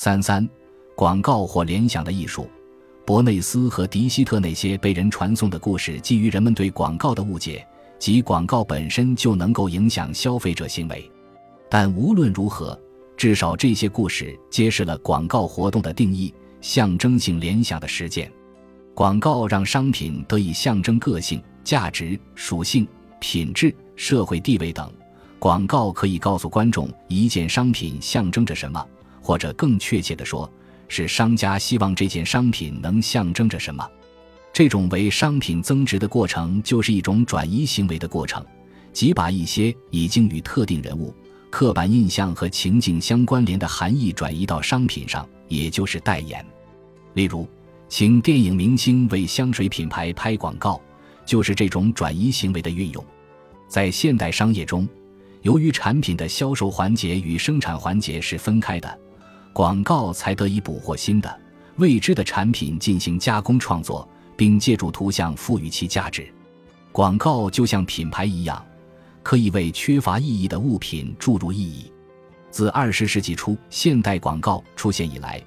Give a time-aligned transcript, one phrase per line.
[0.00, 0.48] 三三，
[0.94, 2.48] 广告或联想的艺术。
[3.04, 7.66] 伯内斯和迪希特那些被人传颂的故事，基于人们对广告的误解，
[7.98, 11.10] 即广告本身就能够影响消费者行为。
[11.68, 12.80] 但无论如何，
[13.16, 18.30] 至少这些故事揭示了广告活动的定义：象征性联想的实践。
[18.94, 22.86] 广告让商品得以象征个性、价值、属性、
[23.18, 24.88] 品质、社会地位等。
[25.40, 28.86] 广告可以告诉观众一件商品象征着什么，
[29.20, 30.50] 或者更确切地说。
[30.90, 33.86] 是商家希望这件商品能象征着什么？
[34.54, 38.42] 这种为商品增值的过程，就是一种转移行为的过程，
[38.90, 41.14] 即把一些已经与特定人物、
[41.50, 46.42] 刻板印象和情境相关联的含义转移到商品上，也就是代言。
[47.12, 47.46] 例如，
[47.86, 50.80] 请电影明星为香水品牌拍广告，
[51.26, 53.04] 就是这种转移行为的运用。
[53.68, 54.88] 在现代商业中，
[55.42, 58.98] 由于产品的销售环节与生产环节是分开的。
[59.58, 61.40] 广告才得以捕获新的
[61.78, 66.32] 未知的产品进行加工创作，并借助图像赋予其价值。
[66.92, 68.64] 广告就像品牌一样，
[69.20, 71.92] 可以为缺乏意义的物品注入意义。
[72.52, 75.42] 自二十世纪初现代广告出现以来，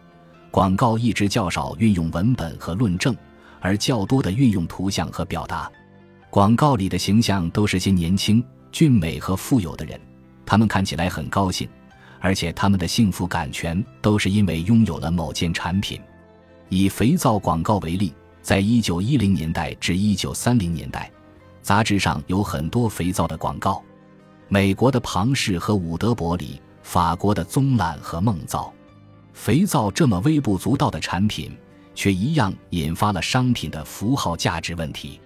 [0.51, 3.15] 广告一直较少运用文本和论证，
[3.61, 5.71] 而较多的运用图像和表达。
[6.29, 9.97] 广告里的形象都是些年轻、俊美和富有的人，
[10.45, 11.65] 他们看起来很高兴。
[12.21, 15.99] 而且他们的幸福感全都是因为拥有了某件产品。
[16.69, 21.11] 以肥皂广告为例，在一九一零年代至一九三零年代，
[21.61, 23.83] 杂志上有很多肥皂的广告。
[24.47, 28.71] 美国的庞氏和伍德伯里，法国的棕榄和梦皂。
[29.33, 31.51] 肥皂这么微不足道的产品，
[31.95, 35.19] 却一样引发了商品的符号价值问题。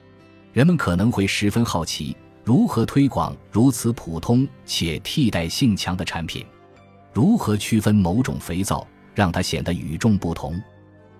[0.53, 6.45] 人们可能会十分好奇，如何推广如此普通且替代性强的产品。
[7.15, 10.61] 如何区分某种肥皂，让它显得与众不同？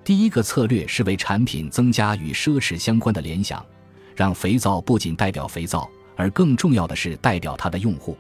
[0.04, 3.66] 第一个策略是为产品增加与奢侈相关的联想，
[4.14, 8.18] 让肥皂不仅代表肥皂，而更重要的是代表它的用户。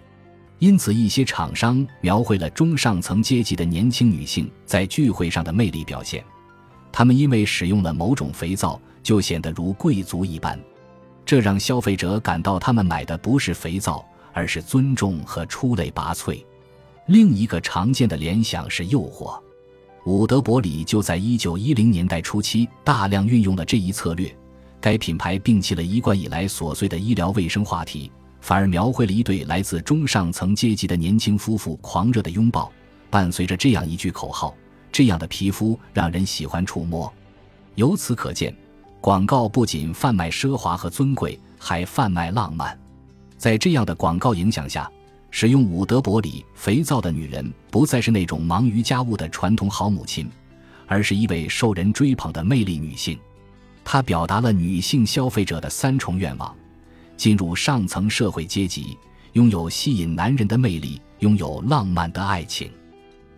[0.59, 6.24] 因此，一些厂商描绘了中上层阶级的年轻女性在聚会上的魅力表现。
[6.94, 10.58] 她们因为使用了某种肥皂，就显得如贵族一般，
[11.25, 16.41] 这让消费者感到他们买的不是肥皂，而是尊重和出类拔萃。
[17.07, 19.39] 另一个常见的联想是诱惑，
[20.07, 24.35] 伍德伯里就在一九一零年代初期大量运用了这一策略。
[24.81, 28.11] 该品牌摒弃了一贯以来琐碎的医疗卫生话题，
[28.41, 32.71] 反而描绘了一对来自中上层阶级的年轻夫妇狂热的拥抱，
[33.11, 34.55] 伴随着这样一句口号
[34.91, 37.11] ：“这样的皮肤让人喜欢触摸。”
[37.75, 38.55] 由此可见，
[38.99, 42.75] 广告不仅贩卖奢华和尊贵，还贩卖浪漫。
[43.37, 44.89] 在这样的广告影响下。
[45.38, 50.29] 使用伍德伯里肥皂的女人不再是那种忙于家务的传统好母亲，
[50.88, 53.19] 而是一位受人追捧的魅力女性。
[53.84, 56.56] 她表达了女性消费者的三重愿望：
[57.18, 58.97] 进入上层社会阶级，
[59.34, 62.72] 拥有吸引男人的魅力，拥有浪漫的爱情。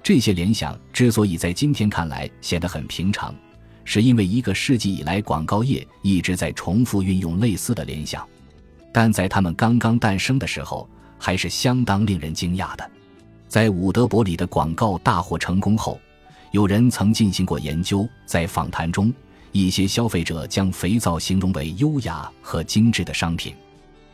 [0.04, 3.34] 这些联想之所以在今天看来显得很平常，
[3.86, 8.24] 是因为一个世纪以来，广告业一直在重复运用类似的联想。
[8.94, 12.90] 但在他们刚刚诞生的时候，还是相当令人惊讶的。
[13.48, 16.00] 在伍德伯里的广告大获成功后，
[16.52, 18.08] 有人曾进行过研究。
[18.26, 19.14] 在访谈中，
[19.52, 23.56] 一些消费者将肥皂形容为优雅和精致的商品。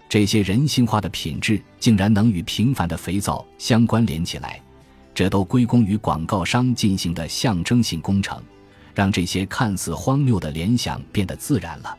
[0.08, 4.62] 这些人性化的品质竟然能与平凡的肥皂相关联起来，
[5.16, 8.40] 这都归功于广告商进行的象征性工程，
[8.94, 11.98] 让这些看似荒谬的联想变得自然了。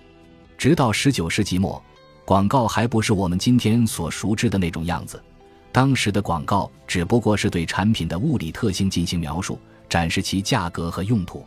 [0.56, 1.82] 直到十九世纪末。
[2.24, 5.22] 广告还不是我们今天所熟知的那种样子，
[5.70, 9.58] 当时的广告只不过是对产品的物理特性进行描述，
[9.90, 11.44] 展示其价格和用途。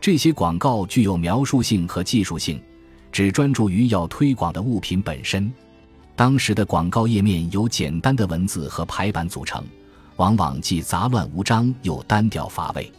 [0.00, 2.60] 这些广告具有描述性和技术性，
[3.12, 5.52] 只专注于要推广的物品本身。
[6.16, 9.64] 当时的广告页面由简单的文字和排版组成，
[10.16, 12.92] 往往既杂乱无章又单调乏味。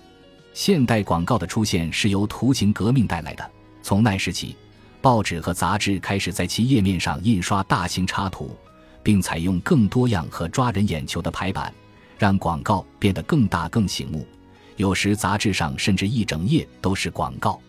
[0.53, 3.51] 现代广告的出现是由图形革命带来的，
[3.81, 4.55] 从那时起。
[5.01, 8.55] 报纸和杂志开始在其页面上印刷大型插图，
[9.01, 11.73] 并采用更多样和抓人眼球的排版，
[12.17, 14.27] 让广告变得更大更醒目。
[14.75, 17.59] 有时杂志上甚至一整页都是广告。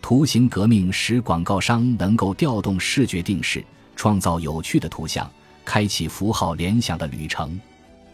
[0.00, 3.64] 图形革命使广告商能够调动视觉定势，
[3.96, 5.28] 创造有趣的图像，
[5.64, 7.60] 开启符号联想的旅程。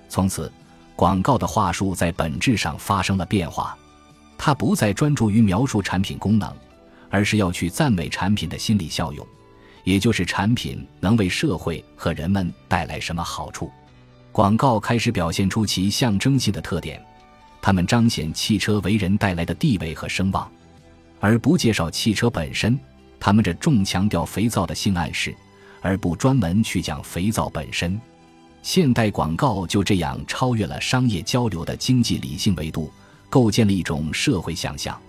[0.09, 0.51] 从此，
[0.97, 3.77] 广告的话术在本质上发生了变化，
[4.39, 6.51] 它不再专注于描述产品功能。
[7.15, 9.25] 而是要去赞美产品的心理效用，
[9.85, 13.71] 也就是产品能为社会和人们带来什么好处。
[14.33, 17.01] 广告开始表现出其象征性的特点，
[17.63, 20.51] 他们彰显汽车为人带来的地位和声望，
[21.21, 22.77] 而不介绍汽车本身。
[23.21, 25.33] 他们这重强调肥皂的性暗示，
[25.83, 27.97] 而不专门去讲肥皂本身。
[28.61, 32.91] 现代广告就这样超越了商业交流的经济理性维度，
[33.31, 35.01] 构建了一种社会想象。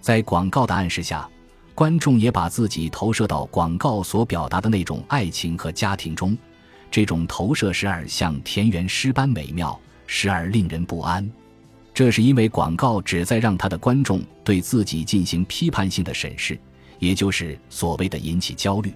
[0.00, 1.28] 在广告的暗示下，
[1.74, 6.36] 观众也把自己投射到广告所表达的那种爱情和家庭中。
[6.90, 11.28] 这种投射时而像田园诗般美妙，时而令人不安。
[11.94, 16.58] 这是因为广告旨在让他的观众对自己进行批判性的审视，
[16.98, 18.92] 也就是所谓的引起焦虑。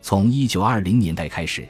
[0.00, 1.66] 从一九二零年代开始，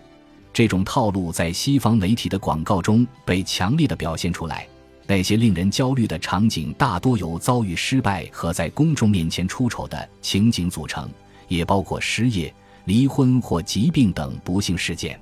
[0.52, 4.66] 这种套路在西方媒体的广告中被强烈的表现出来。
[5.06, 11.08] 那些令人焦虑的场景大多由遭遇失败和在公众面前出丑的情景组成，
[11.46, 12.52] 也包括失业、
[12.86, 15.20] 离婚或疾病等不幸事件。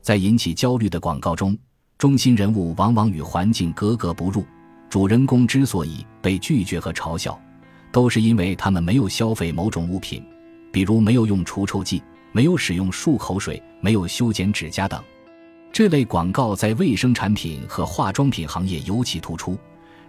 [0.00, 1.58] 在引起焦虑的广告中，
[1.98, 4.44] 中心人物往往与环境格格不入。
[4.88, 7.36] 主人公之所以被拒绝和嘲笑，
[7.90, 10.24] 都是因为他们没有消费某种物品，
[10.72, 12.00] 比如没有用除臭剂、
[12.30, 15.02] 没有使用漱口水、没有修剪指甲等。
[15.76, 19.58] 这类广告在卫生产品和化妆品行业尤其突出，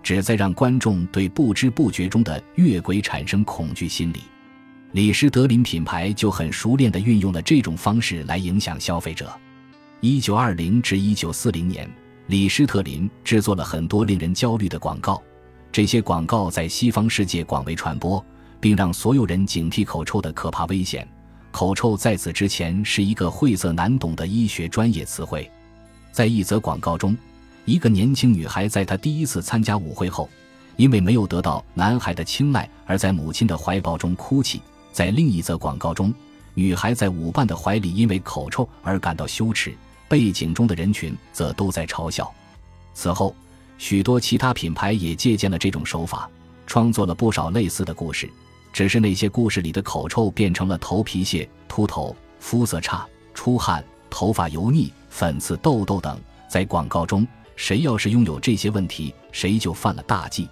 [0.02, 4.22] 旨在让观众对不知不觉中的越轨产生恐惧心理。
[4.94, 9.30] 李施德林品牌就很熟练地运用了这种方式来影响消费者。
[10.00, 11.94] 一九二零至一九四零年，
[12.28, 15.22] 李施特林制作了很多令人焦虑的广告。
[15.70, 18.26] 这些广告在西方世界广为传播，
[18.62, 21.06] 并让所有人警惕口臭的可怕危险。
[21.52, 25.52] 口臭在此之前是一个晦涩难懂的医学专业词汇。
[26.18, 27.16] 在一则广告中，
[27.66, 30.28] 一个年轻女孩在她第一次参加舞会后，
[30.76, 34.60] 因为没有得到男孩的青睐而在母亲的怀抱中哭泣。
[34.92, 36.12] 在另一则广告中，
[36.56, 39.72] 女孩在舞伴的怀里因为口臭而感到羞耻。
[40.10, 42.34] 背景中的人群则都在嘲笑。
[42.96, 43.36] 此后，
[43.78, 46.28] 许多其他品牌也借鉴了这种手法，
[46.66, 48.28] 创作了不少类似的故事。
[48.74, 56.20] 只是那些故事里的口臭变成了头皮屑、秃头、肤色差、出汗、头发油腻、粉刺、痘痘等。
[56.48, 60.48] 在广告中，谁要是拥有这些问题，谁就犯了大忌。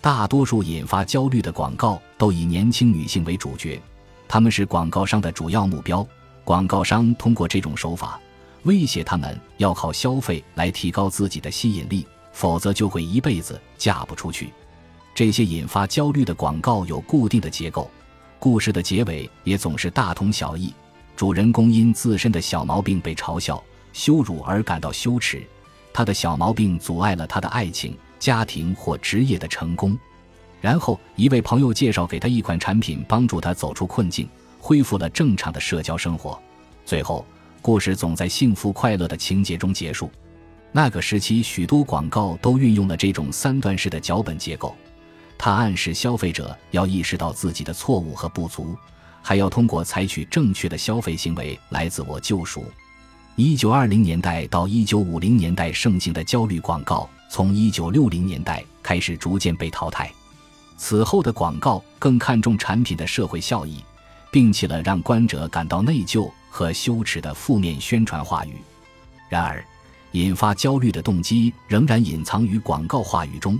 [0.00, 3.80] 大多数引发焦虑的广告都以年轻女性为主角，
[4.28, 6.06] 她们是广告商的主要目标。
[6.44, 8.20] 广告商通过这种手法。
[8.62, 14.52] 威胁他们要靠消费来提高自己的吸引力，否则就会一辈子嫁不出去。
[15.14, 17.88] 这些引发焦虑的广告有固定的结构，
[18.40, 20.74] 故事的结尾也总是大同小异。
[21.16, 25.42] 主人公因自身的小毛病被嘲笑、羞辱而感到羞耻，
[25.92, 29.98] 他的小毛病阻碍了他的爱情、家庭或职业的成功。
[30.60, 34.28] 然后，一位朋友介绍给他一款产品，帮助他走出困境，
[34.60, 36.38] 恢复了正常的社交生活。
[36.84, 37.24] 最后。
[37.62, 40.08] 故事总在幸福快乐的情节中结束。
[40.70, 44.72] 那个时期，许多广告都运用了这种三段式的脚本结构，
[45.36, 48.76] 它暗示消费者要意识到自己的错误和不足，
[49.28, 52.64] 还要通过采取正确的消费行为来自我救赎。
[53.34, 60.08] 一九二零年代到一九五零年代盛行的焦虑广告，从一九六零年代开始逐渐被淘汰。
[60.76, 63.82] 此后的广告更看重产品的社会效益，
[64.30, 66.30] 并起了让观者感到内疚。
[66.48, 68.56] 和羞耻的负面宣传话语，
[69.28, 69.62] 然而，
[70.12, 73.58] 引发焦虑的动机仍然隐藏于广告话语中，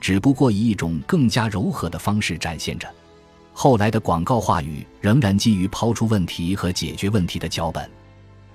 [0.00, 2.88] 只不过以一种更加柔和的方式展现着。
[3.52, 7.90] 后来的广告话语仍然基于抛出问题和解决问题的脚本，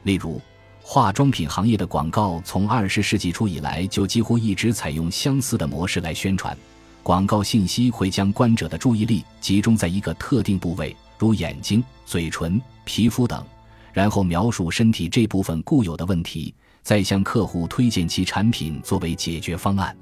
[0.04, 0.42] 例如，
[0.82, 6.58] 化妆品行业的广告从二十世纪初以来就几乎一直采用相似的模式来宣传。
[7.04, 13.46] 广告信息会将观者的注意力集中在一个特定部位，如眼睛、嘴唇、皮肤等。
[13.94, 19.96] 然后描述身体这部分固有的问题，再向客户推荐其产品作为解决方案。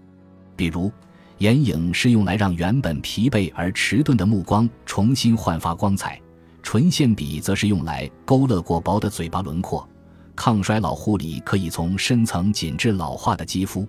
[0.56, 0.92] 比如，
[1.40, 6.18] 眼影是用来让原本疲惫而迟钝的目光重新焕发光彩；
[6.62, 9.88] 唇线笔则是用来勾勒过薄的嘴巴轮廓。
[10.36, 13.88] 抗衰老护理可以从深层紧致老化的肌肤。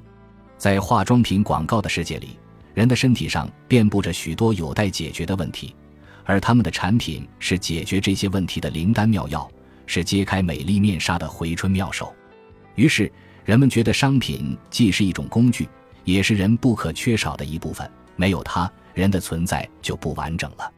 [0.58, 2.38] 在化妆品广告的世界里，
[2.74, 5.74] 人的身体上遍布着许多有待解决的问题，
[6.24, 9.48] 而他们的产品是解决这些问题的灵丹妙药。
[9.86, 12.10] 是揭开美丽面纱的回春妙手，
[12.74, 13.12] 于是
[13.44, 15.68] 人们觉得商品既是一种工具，
[16.04, 17.90] 也是人不可缺少的一部分。
[18.16, 20.70] 没有它，人的存在就不完整了。